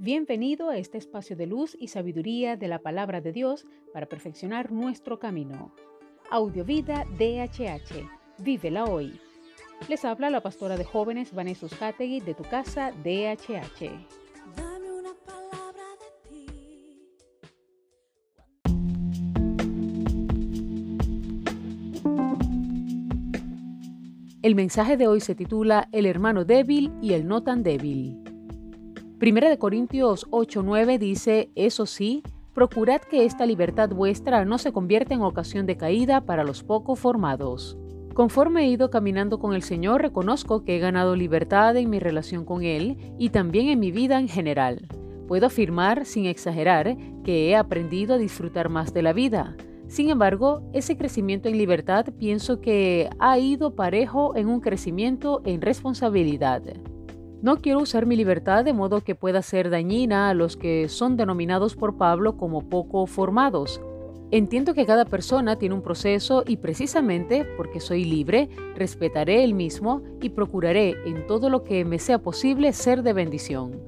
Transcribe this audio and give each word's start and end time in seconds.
Bienvenido 0.00 0.70
a 0.70 0.76
este 0.76 0.96
espacio 0.96 1.34
de 1.34 1.48
luz 1.48 1.76
y 1.76 1.88
sabiduría 1.88 2.56
de 2.56 2.68
la 2.68 2.78
palabra 2.78 3.20
de 3.20 3.32
Dios 3.32 3.66
para 3.92 4.06
perfeccionar 4.06 4.70
nuestro 4.70 5.18
camino. 5.18 5.74
Audiovida 6.30 7.04
DHH. 7.18 8.08
Vívela 8.38 8.84
hoy. 8.84 9.18
Les 9.88 10.04
habla 10.04 10.30
la 10.30 10.40
pastora 10.40 10.76
de 10.76 10.84
jóvenes 10.84 11.34
Vanessa 11.34 11.66
Hategui 11.80 12.20
de 12.20 12.34
tu 12.34 12.44
casa 12.44 12.92
DHH. 12.92 13.90
Dame 14.56 14.92
una 14.92 15.14
palabra 15.26 15.82
de 15.98 16.12
ti. 16.30 16.46
El 24.42 24.54
mensaje 24.54 24.96
de 24.96 25.08
hoy 25.08 25.18
se 25.20 25.34
titula 25.34 25.88
El 25.90 26.06
hermano 26.06 26.44
débil 26.44 26.92
y 27.02 27.14
el 27.14 27.26
no 27.26 27.42
tan 27.42 27.64
débil. 27.64 28.27
Primera 29.18 29.50
de 29.50 29.58
Corintios 29.58 30.28
8:9 30.30 30.96
dice, 30.96 31.50
eso 31.56 31.86
sí, 31.86 32.22
procurad 32.54 33.00
que 33.00 33.24
esta 33.24 33.46
libertad 33.46 33.90
vuestra 33.90 34.44
no 34.44 34.58
se 34.58 34.70
convierta 34.70 35.12
en 35.12 35.22
ocasión 35.22 35.66
de 35.66 35.76
caída 35.76 36.20
para 36.20 36.44
los 36.44 36.62
poco 36.62 36.94
formados. 36.94 37.76
Conforme 38.14 38.62
he 38.62 38.68
ido 38.68 38.90
caminando 38.90 39.40
con 39.40 39.54
el 39.54 39.62
Señor, 39.62 40.02
reconozco 40.02 40.62
que 40.62 40.76
he 40.76 40.78
ganado 40.78 41.16
libertad 41.16 41.76
en 41.76 41.90
mi 41.90 41.98
relación 41.98 42.44
con 42.44 42.62
Él 42.62 42.96
y 43.18 43.30
también 43.30 43.68
en 43.70 43.80
mi 43.80 43.90
vida 43.90 44.20
en 44.20 44.28
general. 44.28 44.86
Puedo 45.26 45.46
afirmar, 45.46 46.06
sin 46.06 46.26
exagerar, 46.26 46.96
que 47.24 47.48
he 47.48 47.56
aprendido 47.56 48.14
a 48.14 48.18
disfrutar 48.18 48.68
más 48.68 48.94
de 48.94 49.02
la 49.02 49.12
vida. 49.12 49.56
Sin 49.88 50.10
embargo, 50.10 50.62
ese 50.72 50.96
crecimiento 50.96 51.48
en 51.48 51.58
libertad 51.58 52.06
pienso 52.18 52.60
que 52.60 53.10
ha 53.18 53.36
ido 53.36 53.74
parejo 53.74 54.36
en 54.36 54.46
un 54.46 54.60
crecimiento 54.60 55.42
en 55.44 55.60
responsabilidad. 55.60 56.62
No 57.40 57.58
quiero 57.58 57.78
usar 57.78 58.04
mi 58.04 58.16
libertad 58.16 58.64
de 58.64 58.72
modo 58.72 59.02
que 59.02 59.14
pueda 59.14 59.42
ser 59.42 59.70
dañina 59.70 60.28
a 60.28 60.34
los 60.34 60.56
que 60.56 60.88
son 60.88 61.16
denominados 61.16 61.76
por 61.76 61.96
Pablo 61.96 62.36
como 62.36 62.68
poco 62.68 63.06
formados. 63.06 63.80
Entiendo 64.32 64.74
que 64.74 64.84
cada 64.84 65.04
persona 65.04 65.56
tiene 65.56 65.76
un 65.76 65.82
proceso 65.82 66.42
y 66.44 66.56
precisamente 66.56 67.46
porque 67.56 67.78
soy 67.78 68.04
libre, 68.04 68.48
respetaré 68.74 69.44
el 69.44 69.54
mismo 69.54 70.02
y 70.20 70.30
procuraré 70.30 70.96
en 71.06 71.28
todo 71.28 71.48
lo 71.48 71.62
que 71.62 71.84
me 71.84 72.00
sea 72.00 72.18
posible 72.18 72.72
ser 72.72 73.04
de 73.04 73.12
bendición. 73.12 73.80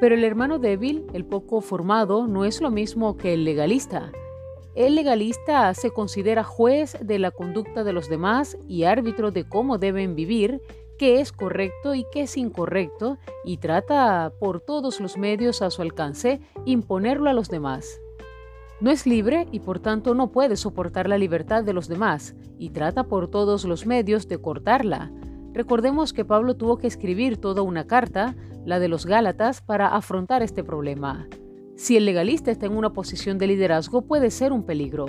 Pero 0.00 0.14
el 0.14 0.22
hermano 0.22 0.60
débil, 0.60 1.06
el 1.12 1.24
poco 1.24 1.60
formado, 1.62 2.28
no 2.28 2.44
es 2.44 2.60
lo 2.60 2.70
mismo 2.70 3.16
que 3.16 3.34
el 3.34 3.44
legalista. 3.44 4.12
El 4.76 4.94
legalista 4.94 5.74
se 5.74 5.90
considera 5.90 6.44
juez 6.44 6.96
de 7.00 7.18
la 7.18 7.32
conducta 7.32 7.82
de 7.82 7.92
los 7.92 8.08
demás 8.08 8.56
y 8.68 8.84
árbitro 8.84 9.32
de 9.32 9.48
cómo 9.48 9.78
deben 9.78 10.14
vivir 10.14 10.60
qué 10.98 11.20
es 11.20 11.32
correcto 11.32 11.94
y 11.94 12.04
qué 12.12 12.22
es 12.22 12.36
incorrecto 12.36 13.18
y 13.44 13.58
trata 13.58 14.32
por 14.38 14.60
todos 14.60 15.00
los 15.00 15.16
medios 15.16 15.62
a 15.62 15.70
su 15.70 15.82
alcance 15.82 16.40
imponerlo 16.64 17.30
a 17.30 17.32
los 17.32 17.48
demás. 17.48 18.00
No 18.80 18.90
es 18.90 19.06
libre 19.06 19.46
y 19.52 19.60
por 19.60 19.78
tanto 19.78 20.14
no 20.14 20.30
puede 20.32 20.56
soportar 20.56 21.08
la 21.08 21.18
libertad 21.18 21.64
de 21.64 21.72
los 21.72 21.88
demás 21.88 22.34
y 22.58 22.70
trata 22.70 23.04
por 23.04 23.28
todos 23.28 23.64
los 23.64 23.86
medios 23.86 24.28
de 24.28 24.38
cortarla. 24.38 25.10
Recordemos 25.54 26.12
que 26.12 26.26
Pablo 26.26 26.56
tuvo 26.56 26.76
que 26.76 26.86
escribir 26.86 27.38
toda 27.38 27.62
una 27.62 27.86
carta, 27.86 28.36
la 28.66 28.78
de 28.78 28.88
los 28.88 29.06
Gálatas, 29.06 29.62
para 29.62 29.88
afrontar 29.88 30.42
este 30.42 30.62
problema. 30.62 31.26
Si 31.76 31.96
el 31.96 32.04
legalista 32.04 32.50
está 32.50 32.66
en 32.66 32.76
una 32.76 32.92
posición 32.92 33.38
de 33.38 33.46
liderazgo 33.46 34.02
puede 34.02 34.30
ser 34.30 34.52
un 34.52 34.64
peligro 34.64 35.06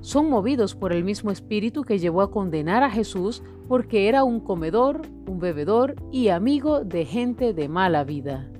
son 0.00 0.30
movidos 0.30 0.74
por 0.74 0.92
el 0.92 1.04
mismo 1.04 1.30
espíritu 1.30 1.82
que 1.82 1.98
llevó 1.98 2.22
a 2.22 2.30
condenar 2.30 2.82
a 2.82 2.90
Jesús 2.90 3.42
porque 3.68 4.08
era 4.08 4.24
un 4.24 4.40
comedor, 4.40 5.02
un 5.26 5.38
bebedor 5.38 5.94
y 6.10 6.28
amigo 6.28 6.84
de 6.84 7.04
gente 7.04 7.52
de 7.52 7.68
mala 7.68 8.04
vida. 8.04 8.50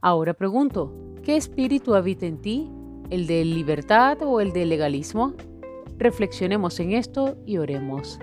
Ahora 0.00 0.34
pregunto, 0.34 0.92
¿qué 1.22 1.36
espíritu 1.36 1.94
habita 1.94 2.26
en 2.26 2.40
ti? 2.40 2.70
¿El 3.10 3.26
de 3.26 3.44
libertad 3.44 4.18
o 4.22 4.40
el 4.40 4.52
de 4.52 4.66
legalismo? 4.66 5.34
Reflexionemos 5.98 6.78
en 6.80 6.92
esto 6.92 7.36
y 7.46 7.58
oremos. 7.58 8.18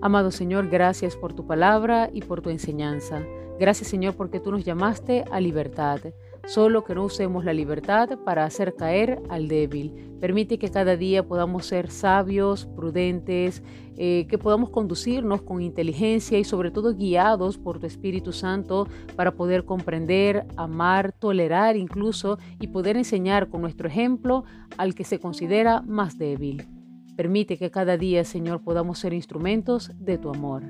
Amado 0.00 0.30
Señor, 0.30 0.68
gracias 0.68 1.16
por 1.16 1.32
tu 1.32 1.46
palabra 1.46 2.10
y 2.12 2.22
por 2.22 2.42
tu 2.42 2.50
enseñanza. 2.50 3.22
Gracias 3.58 3.88
Señor 3.88 4.14
porque 4.14 4.38
tú 4.38 4.52
nos 4.52 4.64
llamaste 4.64 5.24
a 5.30 5.40
libertad. 5.40 6.00
Solo 6.48 6.82
que 6.82 6.94
no 6.94 7.04
usemos 7.04 7.44
la 7.44 7.52
libertad 7.52 8.18
para 8.24 8.46
hacer 8.46 8.74
caer 8.74 9.20
al 9.28 9.48
débil. 9.48 9.92
Permite 10.18 10.58
que 10.58 10.70
cada 10.70 10.96
día 10.96 11.22
podamos 11.22 11.66
ser 11.66 11.90
sabios, 11.90 12.64
prudentes, 12.74 13.62
eh, 13.98 14.26
que 14.30 14.38
podamos 14.38 14.70
conducirnos 14.70 15.42
con 15.42 15.60
inteligencia 15.60 16.38
y 16.38 16.44
sobre 16.44 16.70
todo 16.70 16.94
guiados 16.94 17.58
por 17.58 17.78
tu 17.80 17.86
Espíritu 17.86 18.32
Santo 18.32 18.88
para 19.14 19.32
poder 19.32 19.66
comprender, 19.66 20.46
amar, 20.56 21.12
tolerar 21.12 21.76
incluso 21.76 22.38
y 22.58 22.68
poder 22.68 22.96
enseñar 22.96 23.50
con 23.50 23.60
nuestro 23.60 23.86
ejemplo 23.86 24.44
al 24.78 24.94
que 24.94 25.04
se 25.04 25.20
considera 25.20 25.82
más 25.82 26.16
débil. 26.16 26.66
Permite 27.14 27.58
que 27.58 27.70
cada 27.70 27.98
día, 27.98 28.24
Señor, 28.24 28.62
podamos 28.62 28.98
ser 28.98 29.12
instrumentos 29.12 29.92
de 29.98 30.16
tu 30.16 30.30
amor. 30.30 30.62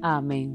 Amén. 0.00 0.54